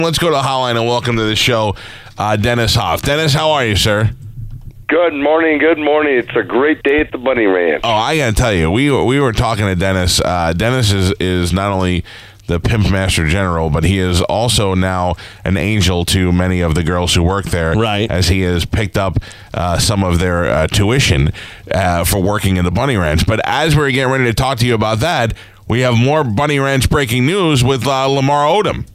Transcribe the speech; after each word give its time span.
Let's 0.00 0.20
go 0.20 0.30
to 0.30 0.36
Hotline 0.36 0.76
and 0.76 0.86
welcome 0.86 1.16
to 1.16 1.24
the 1.24 1.34
show, 1.34 1.74
uh, 2.16 2.36
Dennis 2.36 2.76
Hof. 2.76 3.02
Dennis, 3.02 3.34
how 3.34 3.50
are 3.50 3.66
you, 3.66 3.74
sir? 3.74 4.12
Good 4.86 5.12
morning, 5.12 5.58
good 5.58 5.76
morning. 5.76 6.16
It's 6.16 6.36
a 6.36 6.44
great 6.44 6.84
day 6.84 7.00
at 7.00 7.10
the 7.10 7.18
Bunny 7.18 7.46
Ranch. 7.46 7.80
Oh, 7.82 7.90
I 7.90 8.16
gotta 8.16 8.32
tell 8.32 8.52
you, 8.52 8.70
we 8.70 8.92
were, 8.92 9.02
we 9.02 9.18
were 9.18 9.32
talking 9.32 9.66
to 9.66 9.74
Dennis. 9.74 10.20
Uh, 10.20 10.52
Dennis 10.52 10.92
is 10.92 11.12
is 11.18 11.52
not 11.52 11.72
only 11.72 12.04
the 12.46 12.60
pimp 12.60 12.88
master 12.92 13.26
general, 13.26 13.70
but 13.70 13.82
he 13.82 13.98
is 13.98 14.22
also 14.22 14.72
now 14.74 15.16
an 15.44 15.56
angel 15.56 16.04
to 16.04 16.30
many 16.30 16.60
of 16.60 16.76
the 16.76 16.84
girls 16.84 17.12
who 17.16 17.24
work 17.24 17.46
there. 17.46 17.72
Right. 17.72 18.08
As 18.08 18.28
he 18.28 18.42
has 18.42 18.64
picked 18.64 18.96
up 18.96 19.16
uh, 19.52 19.80
some 19.80 20.04
of 20.04 20.20
their 20.20 20.44
uh, 20.44 20.68
tuition 20.68 21.32
uh, 21.72 22.04
for 22.04 22.22
working 22.22 22.56
in 22.56 22.64
the 22.64 22.70
Bunny 22.70 22.96
Ranch. 22.96 23.26
But 23.26 23.40
as 23.42 23.74
we're 23.74 23.90
getting 23.90 24.12
ready 24.12 24.26
to 24.26 24.32
talk 24.32 24.58
to 24.58 24.64
you 24.64 24.74
about 24.76 25.00
that, 25.00 25.34
we 25.66 25.80
have 25.80 25.98
more 25.98 26.22
Bunny 26.22 26.60
Ranch 26.60 26.88
breaking 26.88 27.26
news 27.26 27.64
with 27.64 27.84
uh, 27.84 28.06
Lamar 28.06 28.46
Odom. 28.46 28.86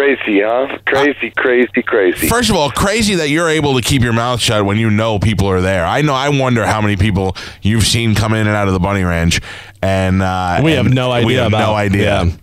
It's 0.00 0.22
crazy, 0.22 0.40
huh? 0.42 0.78
Crazy, 0.86 1.30
crazy, 1.36 1.82
crazy. 1.82 2.28
First 2.28 2.50
of 2.50 2.56
all, 2.56 2.70
crazy 2.70 3.16
that 3.16 3.30
you're 3.30 3.48
able 3.48 3.74
to 3.74 3.82
keep 3.82 4.02
your 4.02 4.12
mouth 4.12 4.40
shut 4.40 4.64
when 4.64 4.78
you 4.78 4.90
know 4.90 5.18
people 5.18 5.48
are 5.48 5.60
there. 5.60 5.84
I 5.84 6.02
know. 6.02 6.14
I 6.14 6.28
wonder 6.28 6.64
how 6.64 6.80
many 6.80 6.96
people 6.96 7.36
you've 7.62 7.86
seen 7.86 8.14
come 8.14 8.32
in 8.34 8.46
and 8.46 8.54
out 8.56 8.68
of 8.68 8.74
the 8.74 8.80
Bunny 8.80 9.02
Ranch, 9.02 9.40
and 9.82 10.22
uh, 10.22 10.60
We 10.62 10.74
and 10.74 10.86
have 10.86 10.94
no 10.94 11.10
idea. 11.10 11.26
We 11.26 11.32
idea 11.34 11.42
have 11.42 11.52
no 11.52 11.74
idea. 11.74 12.24
yeah. 12.24 12.36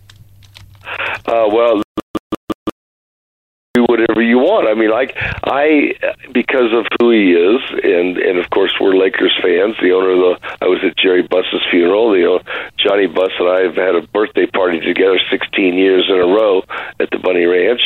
Uh, 1.25 1.47
well, 1.51 1.81
do 3.73 3.83
whatever 3.87 4.21
you 4.21 4.37
want. 4.37 4.67
I 4.67 4.73
mean, 4.73 4.89
like 4.89 5.13
I, 5.17 5.93
because 6.33 6.71
of 6.73 6.85
who 6.99 7.11
he 7.11 7.33
is, 7.33 7.61
and 7.83 8.17
and 8.17 8.37
of 8.39 8.49
course 8.49 8.73
we're 8.79 8.95
Lakers 8.95 9.37
fans. 9.41 9.75
The 9.81 9.91
owner 9.91 10.11
of 10.11 10.39
the, 10.41 10.55
I 10.61 10.67
was 10.67 10.79
at 10.83 10.97
Jerry 10.97 11.23
Buss's 11.23 11.61
funeral. 11.69 12.11
The 12.11 12.39
uh, 12.39 12.43
Johnny 12.77 13.07
Buss 13.07 13.31
and 13.39 13.49
I 13.49 13.61
have 13.61 13.75
had 13.75 13.95
a 13.95 14.07
birthday 14.07 14.45
party 14.45 14.79
together 14.79 15.19
16 15.29 15.73
years 15.73 16.05
in 16.09 16.15
a 16.15 16.25
row 16.25 16.63
Ranch, 17.45 17.81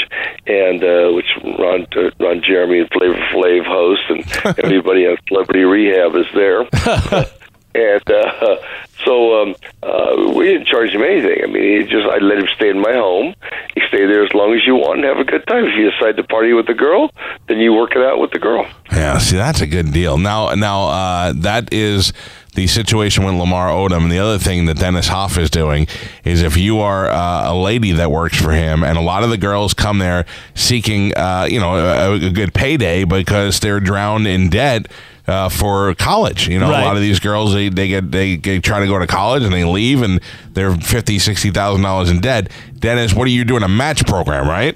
and 0.47 0.83
uh, 0.83 1.11
which 1.13 1.27
Ron 1.43 1.87
uh, 1.95 2.11
Ron 2.19 2.41
Jeremy 2.41 2.79
and 2.79 2.89
Flavor 2.89 3.19
Flav 3.31 3.65
host, 3.65 4.01
and 4.09 4.57
everybody 4.63 5.07
on 5.07 5.17
Celebrity 5.27 5.63
Rehab 5.63 6.15
is 6.15 6.27
there. 6.33 6.61
and 7.75 8.11
uh, 8.11 8.57
so 9.05 9.41
um, 9.41 9.55
uh, 9.83 10.33
we 10.35 10.45
didn't 10.45 10.67
charge 10.67 10.89
him 10.89 11.03
anything. 11.03 11.43
I 11.43 11.47
mean, 11.47 11.81
he 11.81 11.87
just 11.87 12.07
I 12.07 12.17
let 12.17 12.39
him 12.39 12.47
stay 12.55 12.69
in 12.69 12.79
my 12.79 12.93
home. 12.93 13.33
You 13.75 13.83
stay 13.87 14.05
there 14.05 14.23
as 14.23 14.33
long 14.33 14.53
as 14.53 14.65
you 14.65 14.75
want 14.75 14.99
and 14.99 15.05
have 15.05 15.17
a 15.17 15.23
good 15.23 15.45
time. 15.47 15.65
If 15.65 15.77
you 15.77 15.91
decide 15.91 16.17
to 16.17 16.23
party 16.23 16.53
with 16.53 16.67
the 16.67 16.73
girl, 16.73 17.11
then 17.47 17.59
you 17.59 17.73
work 17.73 17.91
it 17.95 18.01
out 18.01 18.19
with 18.19 18.31
the 18.31 18.39
girl. 18.39 18.67
Yeah, 18.91 19.17
see, 19.19 19.37
that's 19.37 19.61
a 19.61 19.67
good 19.67 19.93
deal. 19.93 20.17
Now, 20.17 20.53
now 20.55 20.87
uh, 20.87 21.33
that 21.37 21.71
is 21.71 22.11
the 22.59 22.67
situation 22.67 23.23
with 23.23 23.35
Lamar 23.35 23.69
Odom. 23.69 24.03
And 24.03 24.11
the 24.11 24.19
other 24.19 24.37
thing 24.37 24.65
that 24.65 24.77
Dennis 24.77 25.07
Hof 25.07 25.37
is 25.37 25.49
doing 25.49 25.87
is 26.25 26.41
if 26.41 26.57
you 26.57 26.79
are 26.81 27.09
uh, 27.09 27.53
a 27.53 27.55
lady 27.55 27.93
that 27.93 28.11
works 28.11 28.35
for 28.35 28.51
him, 28.51 28.83
and 28.83 28.97
a 28.97 29.01
lot 29.01 29.23
of 29.23 29.29
the 29.29 29.37
girls 29.37 29.73
come 29.73 29.99
there 29.99 30.25
seeking, 30.55 31.15
uh, 31.15 31.47
you 31.49 31.57
know, 31.57 31.75
a, 31.75 32.15
a 32.15 32.29
good 32.29 32.53
payday 32.53 33.05
because 33.05 33.61
they're 33.61 33.79
drowned 33.79 34.27
in 34.27 34.49
debt. 34.49 34.87
Uh, 35.27 35.47
for 35.47 35.93
college, 35.93 36.47
you 36.47 36.57
know, 36.57 36.71
a 36.81 36.85
lot 36.85 36.95
of 36.95 37.03
these 37.03 37.19
girls 37.19 37.53
they, 37.53 37.69
they 37.69 37.87
get 37.87 38.09
they, 38.09 38.35
they 38.35 38.59
try 38.59 38.79
to 38.79 38.87
go 38.87 38.97
to 38.97 39.05
college 39.05 39.43
and 39.43 39.53
they 39.53 39.63
leave 39.63 40.01
and 40.01 40.19
they're 40.53 40.75
fifty 40.75 41.19
sixty 41.19 41.51
thousand 41.51 41.83
dollars 41.83 42.09
in 42.09 42.19
debt. 42.19 42.49
Dennis, 42.79 43.13
what 43.13 43.27
are 43.27 43.29
you 43.29 43.45
doing? 43.45 43.61
A 43.61 43.67
match 43.67 44.07
program, 44.07 44.47
right? 44.47 44.75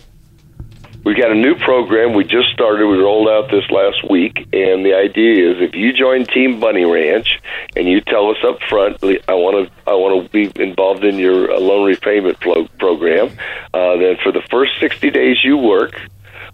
We 1.03 1.15
got 1.15 1.31
a 1.31 1.35
new 1.35 1.55
program 1.55 2.13
we 2.13 2.23
just 2.23 2.49
started. 2.53 2.87
We 2.87 2.97
rolled 2.97 3.27
out 3.27 3.51
this 3.51 3.69
last 3.69 4.09
week, 4.09 4.37
and 4.53 4.85
the 4.85 4.93
idea 4.95 5.51
is 5.51 5.61
if 5.61 5.75
you 5.75 5.91
join 5.91 6.25
Team 6.25 6.61
Bunny 6.61 6.85
Ranch 6.85 7.41
and 7.75 7.89
you 7.89 7.99
tell 7.99 8.29
us 8.29 8.37
up 8.47 8.59
front, 8.69 9.03
I 9.03 9.33
want 9.33 9.67
to 9.67 9.91
I 9.91 9.95
want 9.95 10.23
to 10.23 10.31
be 10.31 10.63
involved 10.63 11.03
in 11.03 11.19
your 11.19 11.51
uh, 11.51 11.59
loan 11.59 11.85
repayment 11.85 12.39
pro- 12.39 12.69
program. 12.79 13.37
Uh, 13.73 13.97
then 13.97 14.15
for 14.23 14.31
the 14.31 14.41
first 14.49 14.71
sixty 14.79 15.11
days 15.11 15.43
you 15.43 15.57
work, 15.57 15.99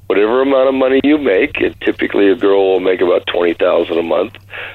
whatever 0.07 0.41
amount 0.41 0.67
of 0.69 0.73
money 0.73 0.99
you 1.03 1.19
make, 1.19 1.57
and 1.61 1.79
typically 1.81 2.31
a 2.31 2.35
girl 2.35 2.71
will 2.71 2.79
make 2.79 3.01
about 3.01 3.27
twenty 3.27 3.53
thousand 3.53 3.99
a 3.99 4.03
month. 4.03 4.33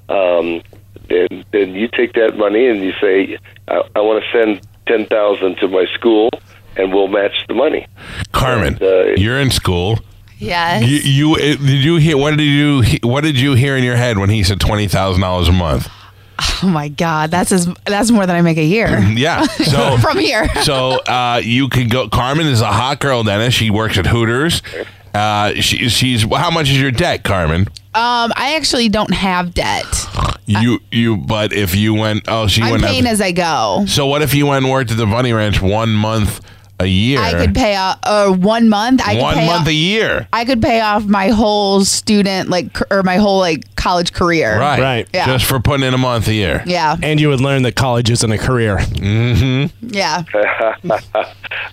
Um, 0.09 0.63
then 1.09 1.45
then 1.51 1.75
you 1.75 1.89
take 1.89 2.13
that 2.13 2.37
money 2.37 2.69
and 2.69 2.81
you 2.81 2.93
say, 3.01 3.39
I, 3.67 3.83
I 3.97 4.01
want 4.03 4.23
to 4.23 4.31
send 4.39 4.61
ten 4.87 5.07
thousand 5.07 5.57
to 5.57 5.67
my 5.67 5.87
school, 5.95 6.31
and 6.77 6.93
we'll 6.95 7.09
match 7.09 7.35
the 7.49 7.55
money. 7.55 7.89
Carmen, 8.45 8.75
And, 8.75 8.83
uh, 8.83 9.05
you're 9.17 9.41
in 9.41 9.51
school. 9.51 9.99
Yes. 10.39 10.85
You, 10.85 10.97
you 10.99 11.35
uh, 11.35 11.39
did 11.39 11.85
you 11.85 11.97
hear? 11.97 12.17
What 12.17 12.37
did 12.37 12.45
you 12.45 12.83
What 13.03 13.23
did 13.23 13.39
you 13.39 13.55
hear 13.55 13.77
in 13.77 13.85
your 13.85 13.97
head 13.97 14.19
when 14.19 14.31
he 14.31 14.43
said 14.43 14.61
twenty 14.61 14.89
thousand 14.89 15.23
dollars 15.23 15.49
a 15.49 15.53
month? 15.53 15.89
oh 16.63 16.69
my 16.69 16.89
God, 16.89 17.31
that's 17.31 17.53
as 17.53 17.69
that's 17.87 18.11
more 18.11 18.27
than 18.27 18.35
I 18.35 18.43
make 18.43 18.59
a 18.59 18.65
year 18.65 18.99
Yeah. 19.15 19.43
So 19.45 19.97
from 20.03 20.19
here. 20.19 20.49
so 20.63 20.99
uh, 21.07 21.41
you 21.43 21.69
could 21.69 21.91
go. 21.91 22.09
Carmen 22.09 22.47
is 22.47 22.61
a 22.61 22.73
hot 22.73 22.99
girl, 23.01 23.23
Dennis. 23.23 23.55
She 23.55 23.71
works 23.71 23.97
at 23.99 24.07
Hooters. 24.07 24.61
Uh, 25.15 25.55
she, 25.55 25.89
she's 25.89 26.23
how 26.25 26.51
much 26.51 26.69
is 26.69 26.81
your 26.81 26.91
debt, 26.91 27.23
Carmen? 27.23 27.69
Um, 27.95 28.33
I 28.35 28.57
actually 28.57 28.89
don't 28.89 29.15
have 29.15 29.55
debt. 29.55 29.87
You 30.47 30.81
you 30.91 31.17
but 31.17 31.53
if 31.53 31.75
you 31.77 31.95
went 31.95 32.25
oh 32.27 32.49
she 32.49 32.61
I'm 32.61 32.73
went 32.73 32.83
paying 32.83 33.07
as 33.07 33.21
I 33.21 33.31
go. 33.33 33.85
so 33.87 34.07
what 34.07 34.21
if 34.21 34.35
you 34.35 34.47
went 34.47 34.65
and 34.65 34.73
worked 34.73 34.91
at 34.91 34.97
the 34.97 35.07
Bunny 35.07 35.33
Ranch 35.33 35.63
one 35.63 35.91
month 35.95 36.41
a 36.85 36.89
year? 36.89 37.19
I 37.21 37.33
could 37.33 37.55
pay 37.55 37.77
off 37.77 37.99
uh, 38.05 38.33
one 38.33 38.69
month. 38.69 39.01
I 39.05 39.21
one 39.21 39.35
could 39.35 39.41
pay 39.41 39.47
month 39.47 39.63
off, 39.63 39.69
a 39.69 39.75
year. 39.75 40.29
I 40.33 40.45
could 40.45 40.63
pay 40.63 40.81
off 40.81 41.05
my 41.05 41.29
whole 41.29 41.85
student 41.85 42.49
like 42.51 42.79
or 42.93 43.03
my 43.03 43.17
whole 43.17 43.39
like 43.39 43.74
college 43.85 44.15
career. 44.15 44.59
Right. 44.59 44.81
Right. 44.81 45.09
Yeah. 45.13 45.27
Just 45.27 45.45
for 45.45 45.61
putting 45.61 45.87
in 45.87 45.93
a 45.93 45.99
month 45.99 46.27
a 46.29 46.33
year. 46.33 46.63
Yeah. 46.65 46.97
And 47.03 47.21
you 47.21 47.29
would 47.29 47.43
learn 47.43 47.65
that 47.65 47.77
college 47.77 48.09
isn't 48.11 48.33
a 48.33 48.39
career. 48.39 48.81
Yeah. 49.83 50.25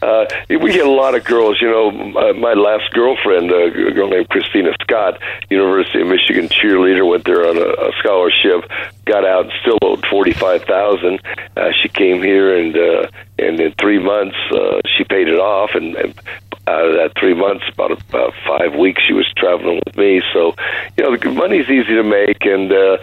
Uh, 0.01 0.25
we 0.49 0.73
get 0.73 0.87
a 0.87 0.89
lot 0.89 1.13
of 1.13 1.23
girls. 1.23 1.61
You 1.61 1.69
know, 1.69 1.91
my, 1.91 2.31
my 2.31 2.53
last 2.53 2.91
girlfriend, 2.91 3.51
uh, 3.51 3.65
a 3.65 3.91
girl 3.91 4.09
named 4.09 4.29
Christina 4.29 4.71
Scott, 4.81 5.19
University 5.51 6.01
of 6.01 6.07
Michigan 6.07 6.47
cheerleader, 6.47 7.07
went 7.07 7.23
there 7.23 7.47
on 7.47 7.55
a, 7.55 7.89
a 7.89 7.91
scholarship, 7.99 8.67
got 9.05 9.23
out, 9.25 9.43
and 9.43 9.53
still 9.61 9.77
owed 9.83 10.03
forty 10.07 10.33
five 10.33 10.63
thousand. 10.63 11.21
Uh, 11.55 11.71
she 11.83 11.87
came 11.89 12.19
here, 12.23 12.57
and 12.57 12.75
uh, 12.75 13.11
and 13.37 13.59
in 13.59 13.73
three 13.73 13.99
months, 13.99 14.37
uh, 14.51 14.81
she 14.97 15.03
paid 15.03 15.27
it 15.27 15.39
off, 15.39 15.75
and. 15.75 15.95
and 15.95 16.19
out 16.67 16.85
of 16.85 16.93
that 16.93 17.11
three 17.19 17.33
months, 17.33 17.65
about 17.73 17.91
about 17.91 18.33
five 18.45 18.75
weeks, 18.75 19.01
she 19.07 19.13
was 19.13 19.31
traveling 19.35 19.81
with 19.85 19.97
me. 19.97 20.21
So, 20.33 20.55
you 20.97 21.03
know, 21.03 21.15
the 21.17 21.31
money's 21.31 21.69
easy 21.69 21.95
to 21.95 22.03
make, 22.03 22.45
and 22.45 22.71
uh, 22.71 22.97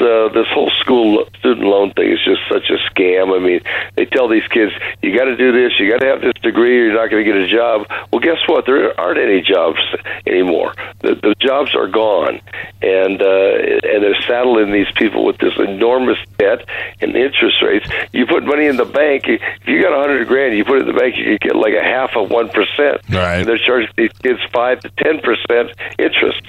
uh, 0.00 0.28
this 0.32 0.46
whole 0.48 0.70
school 0.80 1.26
student 1.38 1.66
loan 1.66 1.92
thing 1.92 2.12
is 2.12 2.18
just 2.24 2.40
such 2.48 2.70
a 2.70 2.78
scam. 2.90 3.34
I 3.34 3.44
mean, 3.44 3.60
they 3.94 4.06
tell 4.06 4.28
these 4.28 4.46
kids, 4.48 4.72
you 5.02 5.16
got 5.16 5.24
to 5.24 5.36
do 5.36 5.52
this, 5.52 5.78
you 5.78 5.90
got 5.90 6.00
to 6.00 6.06
have 6.06 6.20
this 6.20 6.34
degree, 6.42 6.78
or 6.78 6.84
you're 6.86 6.94
not 6.94 7.10
going 7.10 7.24
to 7.24 7.32
get 7.32 7.40
a 7.40 7.48
job. 7.48 7.86
Well, 8.12 8.20
guess 8.20 8.38
what? 8.46 8.66
There 8.66 8.98
aren't 8.98 9.18
any 9.18 9.42
jobs 9.42 9.80
anymore. 10.26 10.74
The, 11.00 11.14
the 11.14 11.34
jobs 11.38 11.74
are 11.74 11.88
gone, 11.88 12.40
and 12.82 13.20
uh, 13.20 13.90
and 13.90 14.02
they're 14.02 14.20
saddling 14.22 14.72
these 14.72 14.90
people 14.96 15.24
with 15.24 15.38
this 15.38 15.54
enormous 15.58 16.18
debt 16.38 16.64
and 17.00 17.14
interest 17.16 17.62
rates. 17.62 17.88
You 18.12 18.26
put 18.26 18.44
money 18.44 18.66
in 18.66 18.76
the 18.76 18.84
bank. 18.84 19.24
If 19.26 19.40
you 19.66 19.82
got 19.82 19.92
a 19.92 20.00
hundred 20.00 20.26
grand, 20.28 20.56
you 20.56 20.64
put 20.64 20.78
it 20.78 20.88
in 20.88 20.94
the 20.94 20.98
bank, 20.98 21.16
you 21.16 21.38
get 21.38 21.56
like 21.56 21.74
a 21.74 21.82
half 21.82 22.16
of 22.16 22.30
one 22.30 22.48
percent. 22.48 23.02
Right. 23.08 23.44
They're 23.44 23.58
charging 23.58 23.92
these 23.96 24.12
kids 24.22 24.40
five 24.52 24.80
to 24.80 24.90
ten 24.98 25.20
percent 25.20 25.72
interest. 25.98 26.42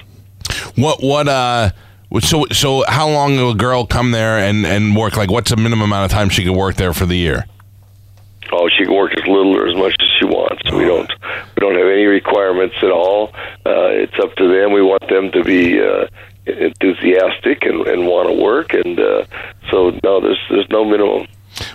What 0.76 1.02
what 1.02 1.28
uh 1.28 1.70
so 2.20 2.46
so 2.50 2.84
how 2.88 3.08
long 3.08 3.36
will 3.36 3.50
a 3.50 3.54
girl 3.54 3.86
come 3.86 4.12
there 4.12 4.38
and 4.38 4.64
and 4.66 4.96
work 4.96 5.16
like 5.16 5.30
what's 5.30 5.50
the 5.50 5.56
minimum 5.56 5.82
amount 5.82 6.06
of 6.06 6.10
time 6.10 6.28
she 6.28 6.42
can 6.42 6.54
work 6.54 6.76
there 6.76 6.92
for 6.92 7.06
the 7.06 7.16
year? 7.16 7.44
Oh, 8.50 8.68
she 8.68 8.84
can 8.84 8.94
work 8.94 9.12
as 9.12 9.26
little 9.26 9.54
or 9.54 9.66
as 9.66 9.76
much 9.76 9.94
as 10.00 10.08
she 10.18 10.24
wants. 10.24 10.70
We 10.72 10.84
don't 10.84 11.10
we 11.10 11.60
don't 11.60 11.74
have 11.74 11.86
any 11.86 12.06
requirements 12.06 12.76
at 12.82 12.90
all. 12.90 13.30
Uh, 13.66 13.92
it's 13.92 14.18
up 14.22 14.34
to 14.36 14.48
them. 14.48 14.72
We 14.72 14.82
want 14.82 15.06
them 15.08 15.30
to 15.32 15.44
be 15.44 15.80
uh, 15.80 16.06
enthusiastic 16.46 17.62
and, 17.64 17.86
and 17.86 18.06
want 18.06 18.28
to 18.28 18.42
work. 18.42 18.72
And 18.72 18.98
uh, 18.98 19.24
so 19.70 19.98
no, 20.02 20.20
there's 20.20 20.40
there's 20.48 20.68
no 20.70 20.84
minimum. 20.84 21.26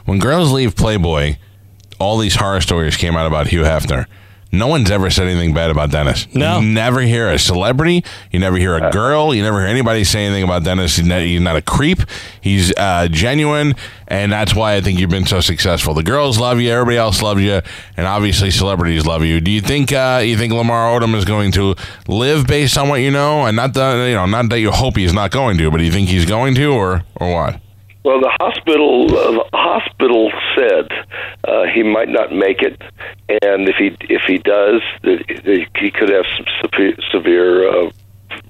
When 0.05 0.19
girls 0.19 0.51
leave 0.51 0.75
Playboy, 0.75 1.37
all 1.99 2.17
these 2.17 2.35
horror 2.35 2.61
stories 2.61 2.97
came 2.97 3.15
out 3.15 3.27
about 3.27 3.47
Hugh 3.47 3.61
Hefner. 3.63 4.07
No 4.53 4.67
one's 4.67 4.91
ever 4.91 5.09
said 5.09 5.27
anything 5.27 5.51
bad 5.51 5.71
about 5.71 5.89
Dennis. 5.89 6.27
No. 6.35 6.59
You 6.59 6.67
never 6.67 7.01
hear 7.01 7.27
a 7.27 7.39
celebrity. 7.39 8.05
You 8.31 8.39
never 8.39 8.55
hear 8.57 8.75
a 8.75 8.91
girl. 8.91 9.33
You 9.33 9.41
never 9.41 9.59
hear 9.59 9.67
anybody 9.67 10.03
say 10.03 10.25
anything 10.25 10.43
about 10.43 10.63
Dennis. 10.63 10.95
He's 10.95 11.07
not, 11.07 11.21
he's 11.21 11.41
not 11.41 11.55
a 11.55 11.61
creep. 11.63 12.01
He's 12.39 12.71
uh, 12.77 13.07
genuine, 13.09 13.73
and 14.07 14.31
that's 14.31 14.53
why 14.53 14.75
I 14.75 14.81
think 14.81 14.99
you've 14.99 15.09
been 15.09 15.25
so 15.25 15.41
successful. 15.41 15.95
The 15.95 16.03
girls 16.03 16.39
love 16.39 16.59
you. 16.59 16.69
Everybody 16.69 16.97
else 16.97 17.23
loves 17.23 17.41
you, 17.41 17.61
and 17.97 18.05
obviously 18.05 18.51
celebrities 18.51 19.07
love 19.07 19.25
you. 19.25 19.41
Do 19.41 19.49
you 19.49 19.59
think 19.59 19.91
uh, 19.91 20.21
you 20.23 20.37
think 20.37 20.53
Lamar 20.53 20.87
Odom 20.99 21.15
is 21.15 21.25
going 21.25 21.51
to 21.53 21.73
live 22.07 22.45
based 22.45 22.77
on 22.77 22.89
what 22.89 22.97
you 22.97 23.09
know, 23.09 23.47
and 23.47 23.55
not 23.55 23.73
that 23.73 24.07
you 24.07 24.13
know, 24.13 24.27
not 24.27 24.49
that 24.49 24.59
you 24.59 24.69
hope 24.69 24.97
he's 24.97 25.13
not 25.13 25.31
going 25.31 25.57
to, 25.57 25.71
but 25.71 25.77
do 25.79 25.83
you 25.83 25.91
think 25.91 26.09
he's 26.09 26.25
going 26.27 26.53
to, 26.53 26.71
or 26.71 27.01
or 27.15 27.33
what? 27.33 27.59
Well, 28.03 28.19
the 28.19 28.35
hospital 28.39 29.05
uh, 29.17 29.31
the 29.31 29.57
hospital 29.57 30.31
said 30.55 30.91
uh, 31.47 31.63
he 31.73 31.83
might 31.83 32.09
not 32.09 32.33
make 32.33 32.61
it, 32.61 32.81
and 33.29 33.67
if 33.69 33.75
he 33.77 33.95
if 34.13 34.23
he 34.27 34.39
does, 34.39 34.81
that 35.03 35.23
that 35.45 35.67
he 35.77 35.91
could 35.91 36.09
have 36.09 36.25
some 36.35 36.45
severe, 36.61 36.95
severe 37.11 37.69
uh, 37.69 37.91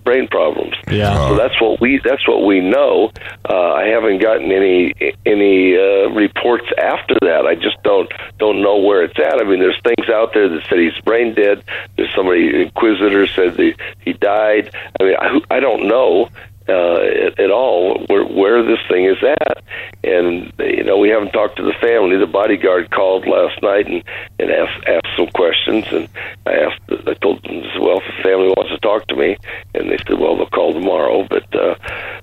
brain 0.04 0.28
problems. 0.28 0.76
Yeah. 0.90 1.14
So 1.14 1.36
that's 1.36 1.60
what 1.62 1.80
we 1.80 2.00
that's 2.04 2.28
what 2.28 2.46
we 2.46 2.62
know. 2.62 3.12
Uh, 3.48 3.74
I 3.74 3.86
haven't 3.86 4.20
gotten 4.20 4.52
any 4.52 4.94
any 5.26 5.78
uh, 5.78 6.10
reports 6.10 6.66
after 6.78 7.16
that. 7.22 7.46
I 7.46 7.56
just 7.56 7.82
don't 7.84 8.12
don't 8.40 8.62
know 8.62 8.78
where 8.78 9.04
it's 9.04 9.20
at. 9.20 9.40
I 9.40 9.44
mean, 9.44 9.60
there's 9.60 9.80
things 9.84 10.10
out 10.10 10.34
there 10.34 10.50
that 10.50 10.64
said 10.68 10.80
he's 10.80 10.98
brain 11.04 11.34
dead. 11.34 11.64
There's 11.96 12.14
somebody 12.16 12.64
inquisitor 12.64 13.28
said 13.28 13.56
that 13.56 13.76
he 14.00 14.14
died. 14.14 14.74
I 15.00 15.04
mean, 15.04 15.16
I, 15.20 15.40
I 15.52 15.60
don't 15.60 15.88
know 15.88 16.30
uh, 16.68 17.28
at, 17.28 17.40
at 17.40 17.52
all 17.52 18.06
where 18.08 18.26
where 18.26 18.64
this 18.64 18.80
thing 18.90 19.06
is 19.06 19.18
at. 19.24 19.64
And 20.04 20.52
you 20.60 20.84
know, 20.84 20.98
we 20.98 21.10
haven't 21.10 21.32
talked 21.32 21.58
to 21.58 21.64
the 21.64 21.74
family. 21.82 22.18
The 22.18 22.28
bodyguard 22.28 22.92
called 22.92 23.28
last 23.28 23.62
night 23.62 23.88
and 23.88 24.04
and 24.40 24.52
asked 24.52 24.84
asked 24.88 25.18
some 25.18 25.28
questions. 25.28 25.86
And 25.92 26.08
I 26.46 26.54
asked, 26.54 26.82
I 27.08 27.14
told 27.16 27.44
them 27.44 27.64
well 27.80 28.00
if 28.00 28.06
the 28.16 28.24
family 28.24 28.48
wants 28.50 28.72
to 28.72 28.80
talk 28.80 29.08
to 29.08 29.16
me, 29.16 29.38
and 29.74 29.90
they 29.90 29.98
said, 29.98 30.20
well, 30.20 30.38
they'll 30.38 30.48
call 30.48 30.74
tomorrow. 30.74 31.28
But 31.30 31.54
uh, 31.56 31.76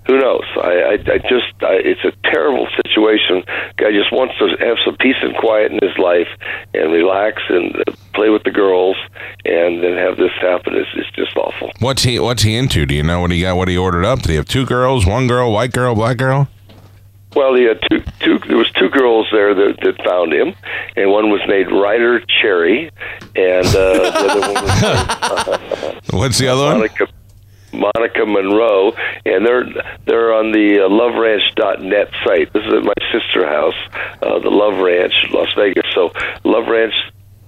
who 0.07 0.19
knows? 0.19 0.45
I 0.57 0.73
I, 0.81 0.93
I 0.93 1.19
just 1.19 1.53
I, 1.63 1.81
it's 1.85 2.05
a 2.05 2.13
terrible 2.31 2.69
situation. 2.85 3.45
Guy 3.77 3.93
just 3.93 4.13
wants 4.13 4.35
to 4.39 4.57
have 4.65 4.79
some 4.85 4.97
peace 4.97 5.21
and 5.23 5.37
quiet 5.37 5.73
in 5.73 5.79
his 5.83 5.97
life 5.99 6.29
and 6.75 6.93
relax 6.93 7.43
and 7.49 7.77
uh, 7.77 7.93
play 8.13 8.31
with 8.31 8.43
the 8.45 8.51
girls, 8.51 8.97
and 9.45 9.83
then 9.83 9.97
have 9.97 10.17
this 10.17 10.33
happen. 10.41 10.75
It's, 10.75 10.89
it's 10.95 11.11
just 11.13 11.37
awful. 11.37 11.71
What's 11.81 12.03
he 12.03 12.19
What's 12.19 12.43
he 12.43 12.57
into? 12.57 12.87
Do 12.87 12.95
you 12.95 13.03
know 13.03 13.21
what 13.21 13.31
he 13.31 13.41
got? 13.43 13.57
What 13.57 13.69
he 13.69 13.77
ordered 13.77 14.05
up? 14.05 14.21
Did 14.21 14.31
he 14.31 14.37
have 14.37 14.49
two 14.49 14.67
girls? 14.67 15.07
One 15.07 15.27
girl, 15.27 15.53
white 15.53 15.73
girl, 15.73 15.95
black 15.95 16.17
girl? 16.17 16.49
Well, 17.35 17.55
he 17.55 17.63
had 17.63 17.79
two, 17.89 18.03
two. 18.19 18.39
There 18.49 18.57
was 18.57 18.71
two 18.73 18.89
girls 18.89 19.29
there 19.31 19.55
that, 19.55 19.79
that 19.83 20.05
found 20.05 20.33
him, 20.33 20.53
and 20.97 21.11
one 21.11 21.31
was 21.31 21.41
named 21.47 21.71
Ryder 21.71 22.21
Cherry, 22.41 22.91
and 23.37 23.67
uh, 23.67 24.11
the 24.11 24.27
other 24.31 24.41
one 24.41 24.65
was 24.65 26.01
What's 26.11 26.39
the 26.39 26.49
other 26.49 26.65
one? 26.65 26.79
Monica 26.79 27.07
Monica 27.73 28.27
Monroe, 28.27 28.93
and 29.25 29.47
they're 29.47 29.65
they're 30.07 30.35
on 30.35 30.51
the 30.51 30.81
uh, 30.81 30.89
LoveRanch.net 30.89 32.11
site. 32.25 32.53
This 32.53 32.65
is 32.67 32.73
at 32.73 32.83
my 32.83 32.95
sister 33.13 33.47
house, 33.47 33.79
uh, 34.23 34.41
the 34.41 34.51
Love 34.51 34.79
Ranch, 34.79 35.15
Las 35.31 35.49
Vegas. 35.57 35.87
So 35.95 36.11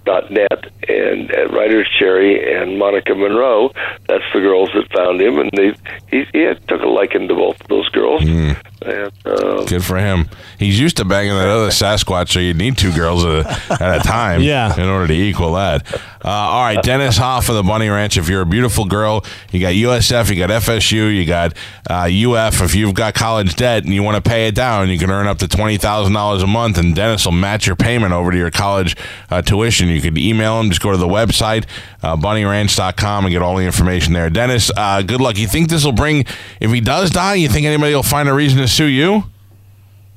LoveRanch.net 0.06 0.70
and 0.88 1.30
at 1.30 1.52
Ryder 1.52 1.84
Cherry 1.98 2.54
and 2.60 2.78
Monica 2.78 3.14
Monroe. 3.14 3.72
That's 4.08 4.24
the 4.34 4.40
girls 4.40 4.70
that 4.74 4.90
found 4.92 5.20
him, 5.20 5.38
and 5.38 5.50
they 5.54 5.72
he, 6.10 6.24
he 6.32 6.40
had, 6.40 6.66
took 6.68 6.82
a 6.82 6.88
liking 6.88 7.28
to 7.28 7.34
both 7.34 7.60
of 7.60 7.68
those 7.68 7.88
girls. 7.90 8.22
Hmm. 8.22 8.52
And, 8.84 9.12
uh, 9.24 9.64
Good 9.64 9.84
for 9.84 9.96
him. 9.96 10.28
He's 10.58 10.80
used 10.80 10.96
to 10.96 11.04
banging 11.04 11.34
that 11.34 11.46
other 11.48 11.68
Sasquatch, 11.68 12.30
so 12.32 12.40
you 12.40 12.52
need 12.52 12.76
two 12.76 12.92
girls 12.92 13.24
at 13.24 13.46
a, 13.46 13.82
at 13.82 14.00
a 14.00 14.00
time 14.00 14.40
Yeah. 14.42 14.74
in 14.74 14.88
order 14.88 15.06
to 15.06 15.14
equal 15.14 15.52
that. 15.54 15.94
Uh, 16.24 16.28
all 16.28 16.62
right, 16.64 16.82
Dennis 16.82 17.16
Hof 17.16 17.48
of 17.48 17.54
the 17.54 17.62
Bunny 17.62 17.88
Ranch. 17.88 18.16
If 18.16 18.28
you're 18.28 18.42
a 18.42 18.46
beautiful 18.46 18.84
girl, 18.84 19.24
you 19.52 19.60
got 19.60 19.74
USF, 19.74 20.30
you 20.30 20.36
got 20.36 20.50
FSU, 20.50 21.14
you 21.14 21.24
got 21.26 21.54
uh, 21.88 22.08
UF. 22.10 22.60
If 22.60 22.74
you've 22.74 22.94
got 22.94 23.14
college 23.14 23.54
debt 23.56 23.84
and 23.84 23.94
you 23.94 24.02
want 24.02 24.22
to 24.22 24.28
pay 24.28 24.48
it 24.48 24.54
down, 24.56 24.88
you 24.88 24.98
can 24.98 25.10
earn 25.10 25.26
up 25.28 25.38
to 25.38 25.46
$20,000 25.46 26.42
a 26.42 26.46
month, 26.46 26.78
and 26.78 26.94
Dennis 26.94 27.24
will 27.24 27.32
match 27.32 27.66
your 27.68 27.76
payment 27.76 28.12
over 28.12 28.30
to 28.32 28.36
your 28.36 28.50
college 28.50 28.96
uh, 29.30 29.42
tuition. 29.42 29.88
You 29.92 30.00
could 30.00 30.18
email 30.18 30.60
him, 30.60 30.70
just 30.70 30.82
go 30.82 30.90
to 30.90 30.96
the 30.96 31.08
website, 31.08 31.66
uh, 32.02 32.16
bunnyranch.com, 32.16 33.24
and 33.24 33.32
get 33.32 33.42
all 33.42 33.56
the 33.56 33.64
information 33.64 34.12
there. 34.12 34.30
Dennis, 34.30 34.70
uh, 34.76 35.02
good 35.02 35.20
luck. 35.20 35.38
You 35.38 35.46
think 35.46 35.68
this 35.68 35.84
will 35.84 35.92
bring, 35.92 36.24
if 36.60 36.70
he 36.70 36.80
does 36.80 37.10
die, 37.10 37.34
you 37.34 37.48
think 37.48 37.66
anybody 37.66 37.94
will 37.94 38.02
find 38.02 38.28
a 38.28 38.32
reason 38.32 38.58
to 38.58 38.68
sue 38.68 38.86
you? 38.86 39.24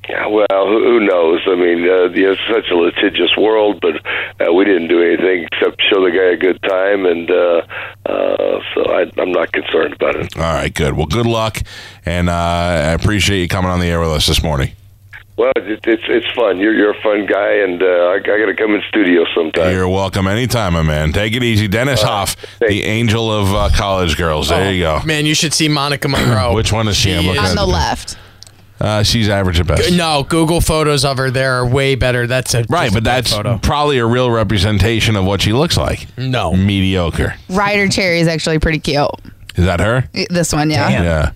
Yeah, 0.10 0.28
well, 0.28 0.68
who, 0.68 0.84
who 0.84 1.00
knows? 1.00 1.42
I 1.48 1.56
mean, 1.56 1.82
uh, 1.84 2.14
it's 2.14 2.42
such 2.48 2.70
a 2.72 2.76
litigious 2.76 3.36
world, 3.38 3.82
but 3.82 3.96
uh, 4.40 4.54
we 4.54 4.64
didn't 4.64 4.88
do 4.88 5.02
anything 5.02 5.48
except 5.52 5.82
show 5.82 6.04
the 6.04 6.12
guy 6.12 6.34
a 6.34 6.38
good 6.38 6.62
time, 6.62 7.08
and 7.08 7.32
uh, 7.32 7.62
uh, 8.06 8.60
so 8.76 8.86
I, 8.86 9.12
I'm 9.18 9.32
not 9.32 9.52
concerned 9.52 9.94
about 9.94 10.16
it. 10.16 10.38
All 10.38 10.44
right, 10.44 10.72
good. 10.72 10.94
Well, 10.94 11.08
good 11.08 11.26
luck, 11.26 11.60
and 12.06 12.30
uh, 12.30 12.34
I 12.34 12.92
appreciate 12.92 13.42
you 13.42 13.48
coming 13.48 13.72
on 13.72 13.80
the 13.80 13.88
air 13.88 14.00
with 14.00 14.12
us 14.12 14.28
this 14.28 14.44
morning. 14.44 14.74
Well, 15.38 15.52
it, 15.58 15.82
it's 15.86 16.04
it's 16.08 16.32
fun. 16.34 16.60
You're 16.60 16.74
you're 16.74 16.92
a 16.92 17.02
fun 17.02 17.26
guy, 17.26 17.56
and 17.56 17.84
uh, 17.84 17.86
I, 17.86 18.14
I 18.16 18.20
got 18.20 18.46
to 18.46 18.56
come 18.56 18.74
in 18.74 18.82
studio 18.88 19.26
sometime. 19.36 19.74
You're 19.74 19.90
welcome 19.90 20.28
anytime, 20.28 20.74
my 20.74 20.82
man. 20.82 21.12
Take 21.12 21.34
it 21.34 21.44
easy. 21.44 21.68
Dennis 21.68 22.02
Hof, 22.02 22.36
thank 22.60 22.70
the 22.72 22.84
angel 22.84 23.30
of 23.32 23.54
uh, 23.54 23.70
college 23.76 24.16
girls. 24.18 24.48
There 24.50 24.72
you 24.72 24.84
go. 24.84 25.02
Man, 25.06 25.26
you 25.26 25.36
should 25.36 25.54
see 25.54 25.68
Monica 25.68 26.08
Monroe. 26.08 26.54
Which 26.56 26.72
one 26.72 26.88
is 26.88 26.96
she? 26.96 27.14
I'm 27.14 27.22
She 27.24 27.28
looking 27.28 27.44
is- 27.44 27.50
On 27.50 27.56
the 27.58 27.66
left. 27.66 28.18
Uh, 28.80 29.04
she's 29.04 29.30
average 29.30 29.58
at 29.60 29.68
best. 29.68 29.92
No, 29.94 30.24
Google 30.28 30.60
photos 30.60 31.06
of 31.06 31.18
her. 31.18 31.32
They're 31.32 31.66
way 31.66 31.96
better. 31.96 32.28
That's 32.28 32.54
a 32.54 32.66
Right, 32.70 32.92
but 32.92 33.00
a 33.00 33.06
that's 33.06 33.32
photo. 33.34 33.58
probably 33.58 34.00
a 34.00 34.06
real 34.06 34.30
representation 34.30 35.16
of 35.16 35.24
what 35.26 35.42
she 35.42 35.54
looks 35.54 35.78
like. 35.78 36.08
no. 36.18 36.54
Mediocre. 36.54 37.36
Ryder 37.50 37.88
Cherry 37.88 38.20
is 38.20 38.28
actually 38.28 38.60
pretty 38.60 38.80
cute. 38.80 39.08
Is 39.56 39.64
that 39.66 39.80
her? 39.80 40.10
This 40.30 40.52
one, 40.52 40.70
yeah. 40.70 40.90
Yeah. 40.90 41.32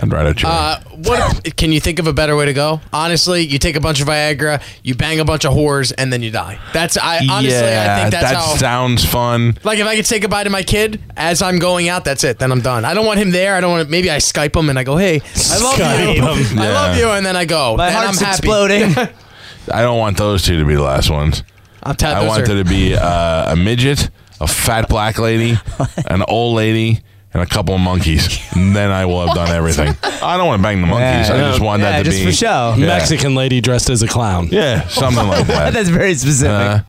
I'd 0.00 0.12
write 0.12 0.26
a 0.26 0.34
cherry. 0.34 0.52
Uh, 0.54 0.78
what 0.96 1.56
can 1.56 1.72
you 1.72 1.80
think 1.80 1.98
of 1.98 2.06
a 2.06 2.12
better 2.12 2.36
way 2.36 2.44
to 2.46 2.52
go? 2.52 2.80
Honestly, 2.92 3.42
you 3.44 3.58
take 3.58 3.74
a 3.76 3.80
bunch 3.80 4.00
of 4.00 4.06
Viagra, 4.06 4.62
you 4.82 4.94
bang 4.94 5.18
a 5.20 5.24
bunch 5.24 5.44
of 5.44 5.52
whores, 5.52 5.92
and 5.98 6.12
then 6.12 6.22
you 6.22 6.30
die. 6.30 6.58
That's 6.72 6.96
I 6.96 7.18
honestly 7.28 7.50
yeah, 7.50 7.96
I 7.96 8.00
think 8.00 8.12
that's 8.12 8.30
that 8.30 8.36
how. 8.36 8.54
sounds 8.56 9.04
fun. 9.04 9.58
like 9.64 9.78
if 9.78 9.86
I 9.86 9.96
could 9.96 10.06
say 10.06 10.18
goodbye 10.20 10.44
to 10.44 10.50
my 10.50 10.62
kid 10.62 11.00
as 11.16 11.42
I'm 11.42 11.58
going 11.58 11.88
out, 11.88 12.04
that's 12.04 12.22
it. 12.24 12.38
Then 12.38 12.52
I'm 12.52 12.60
done. 12.60 12.84
I 12.84 12.94
don't 12.94 13.06
want 13.06 13.18
him 13.18 13.30
there. 13.30 13.54
I 13.56 13.60
don't 13.60 13.70
want. 13.72 13.86
To, 13.86 13.90
maybe 13.90 14.10
I 14.10 14.18
Skype 14.18 14.54
him 14.54 14.70
and 14.70 14.78
I 14.78 14.84
go, 14.84 14.96
"Hey, 14.96 15.16
I 15.50 15.58
love 15.58 15.74
Skype 15.74 16.14
you. 16.14 16.22
him. 16.22 16.58
I 16.60 16.68
love 16.72 16.96
you," 16.96 17.08
and 17.08 17.26
then 17.26 17.34
I 17.36 17.44
go. 17.44 17.76
My 17.76 17.90
then 17.90 17.96
heart's 18.04 18.22
I'm 18.22 18.28
exploding. 18.30 18.94
I 19.72 19.82
don't 19.82 19.98
want 19.98 20.16
those 20.16 20.42
two 20.44 20.58
to 20.58 20.64
be 20.64 20.74
the 20.76 20.82
last 20.82 21.10
ones. 21.10 21.42
I'm 21.82 21.94
t- 21.96 22.06
I 22.06 22.26
want 22.26 22.42
are- 22.42 22.46
there 22.46 22.62
to 22.62 22.68
be 22.68 22.94
uh, 22.94 23.52
a 23.52 23.56
midget, 23.56 24.10
a 24.40 24.46
fat 24.46 24.88
black 24.88 25.18
lady, 25.18 25.56
an 26.06 26.22
old 26.28 26.56
lady, 26.56 27.00
and 27.34 27.42
a 27.42 27.46
couple 27.46 27.74
of 27.74 27.80
monkeys. 27.80 28.38
And 28.54 28.74
then 28.76 28.90
I 28.90 29.04
will 29.06 29.26
have 29.26 29.34
done 29.34 29.48
everything. 29.48 29.94
I 30.02 30.36
don't 30.36 30.46
want 30.46 30.60
to 30.60 30.62
bang 30.62 30.80
the 30.80 30.86
monkeys. 30.86 31.30
I 31.30 31.38
just 31.38 31.60
want 31.60 31.82
yeah, 31.82 31.90
that 31.90 31.98
to 31.98 32.04
just 32.04 32.18
be 32.18 32.26
for 32.26 32.32
show. 32.32 32.74
Yeah. 32.76 32.86
Mexican 32.86 33.34
lady 33.34 33.60
dressed 33.60 33.90
as 33.90 34.02
a 34.02 34.08
clown. 34.08 34.48
Yeah, 34.50 34.86
something 34.88 35.26
like 35.26 35.46
that. 35.48 35.72
That's 35.72 35.88
very 35.88 36.14
specific. 36.14 36.50
Uh, 36.50 36.80